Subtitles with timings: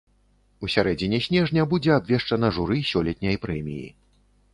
[0.67, 3.85] У сярэдзіне снежня будзе абвешчана журы сёлетняй прэміі.